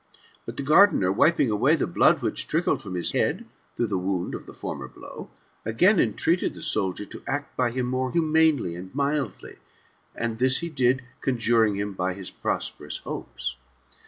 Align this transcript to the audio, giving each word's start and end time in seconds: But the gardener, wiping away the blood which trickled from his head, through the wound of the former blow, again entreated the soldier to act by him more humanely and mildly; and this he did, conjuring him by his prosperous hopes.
But 0.47 0.57
the 0.57 0.63
gardener, 0.63 1.11
wiping 1.11 1.51
away 1.51 1.75
the 1.75 1.85
blood 1.85 2.23
which 2.23 2.47
trickled 2.47 2.81
from 2.81 2.95
his 2.95 3.11
head, 3.11 3.45
through 3.75 3.85
the 3.85 3.99
wound 3.99 4.33
of 4.33 4.47
the 4.47 4.53
former 4.55 4.87
blow, 4.87 5.29
again 5.63 5.99
entreated 5.99 6.55
the 6.55 6.63
soldier 6.63 7.05
to 7.05 7.21
act 7.27 7.55
by 7.55 7.69
him 7.69 7.85
more 7.85 8.11
humanely 8.11 8.73
and 8.75 8.95
mildly; 8.95 9.57
and 10.15 10.39
this 10.39 10.57
he 10.61 10.71
did, 10.71 11.03
conjuring 11.21 11.75
him 11.75 11.93
by 11.93 12.15
his 12.15 12.31
prosperous 12.31 12.97
hopes. 12.97 13.57